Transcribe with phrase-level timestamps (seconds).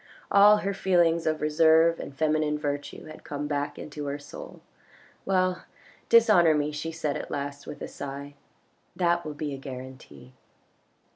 [0.31, 4.61] All her feelings of reserve and feminine virtue had come back into her soul."
[5.27, 5.65] Well,
[6.09, 8.33] dishonour me," she said at last with a sigh,"
[8.95, 10.33] that will be a guarantee."